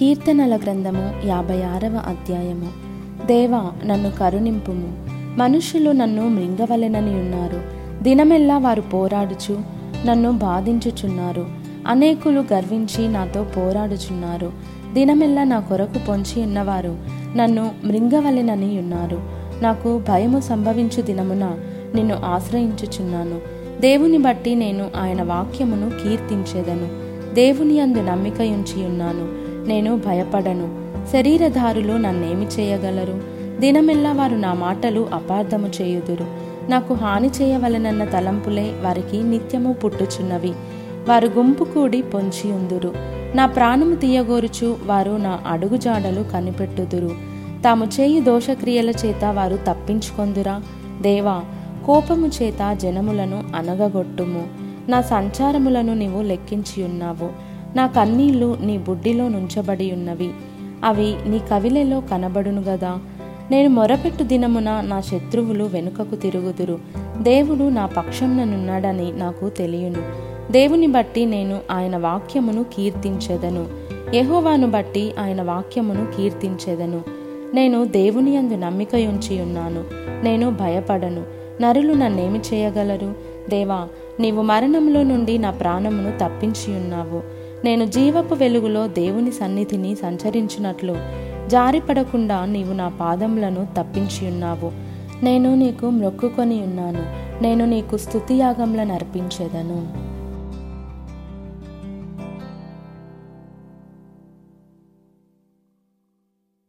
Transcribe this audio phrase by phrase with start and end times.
[0.00, 2.68] కీర్తనల గ్రంథము యాభై ఆరవ అధ్యాయము.
[3.26, 5.06] దేవా నన్ను కరుణింపుము.
[5.38, 7.62] మనుషులు నన్ను మృంగవలెనని ఉన్నారు.
[8.02, 9.60] దినమెల్లా వారు పోరాడుచు
[10.06, 11.46] నన్ను బాధించుచున్నారు.
[11.86, 14.52] అనేకులు గర్వించి నాతో పోరాడుచున్నారు.
[14.92, 16.96] దినమెల్లా నా కొరకు పొంచి ఉన్నవారు
[17.36, 19.22] నన్ను మృంగవలెనని ఉన్నారు.
[19.62, 21.54] నాకు భయము సంభవించు దినమున
[21.94, 23.38] నిన్ను ఆశ్రయించుచున్నాను.
[23.80, 27.09] దేవుని బట్టి నేను ఆయన వాక్యమును కీర్తించేదను.
[27.34, 29.28] దేవుని అందు నమ్మిక ఉంచి ఉన్నాను
[29.68, 30.80] నేను భయపడను.
[31.12, 33.20] శరీరధారులు నన్నేమి చేయగలరు?
[33.60, 36.26] దినమెల్లా వారు నా మాటలు అపార్థము చేయుదురు.
[36.70, 40.52] నాకు హాని చేయవలనన్న తలంపులే వారికి నిత్యము పుట్టుచున్నవి.
[41.08, 42.94] వారు గుంపు కూడి పొంచి ఉందురు
[43.34, 47.10] నా ప్రాణము తీయగోరుచు వారు నా అడుగుజాడలు కనిపెట్టుదురు.
[47.64, 50.62] తాము చేయి దోషక్రియల చేత వారు తప్పించుకొందురా?
[51.00, 51.42] దేవా
[51.86, 54.69] కోపము చేత జనములను అనగగొట్టుము.
[54.88, 57.30] నా సంచారములను నీవు లెక్కించి ఉన్నావు.
[57.76, 60.30] నా కన్నీళ్ళు నీ బుడ్డిలో నుంచబడి ఉన్నవి.
[60.84, 62.98] అవి నీ కవిలెలో కనబడును గదా.
[63.50, 66.78] నేను మొరపెట్టు దినమున నా శత్రువులు వెనుకకు తిరుగుదురు.
[67.18, 70.30] దేవుడు నా పక్షంననున్నాడని నాకు తెలియను.
[70.52, 73.66] దేవుని బట్టి నేను ఆయన వాక్యమును కీర్తించెదను.
[74.14, 77.00] యహోవాను బట్టి ఆయన వాక్యమును కీర్తించెదను.
[77.54, 79.84] నేను దేవుని అందు నమ్మిక ఉంచి ఉన్నాను.
[80.24, 81.39] నేను భయపడను.
[81.60, 83.14] నరులు నన్నేమి చేయగలరు?
[83.50, 83.88] దేవా
[84.20, 87.22] నీవు మరణంలో నుండి నా ప్రాణమును తప్పించి ఉన్నావు.
[87.64, 90.96] నేను జీవపు వెలుగులో దేవుని సన్నిధిని సంచరించినట్లు.
[91.48, 94.72] జారిపడకుండా నీవు నా పాదములను తప్పించి ఉన్నావు.
[95.24, 97.30] నేను నీకు మ్రొక్కుకొని ఉన్నాను.
[97.42, 100.09] నేను నీకు స్తుతియాగంలను అర్పించేదను.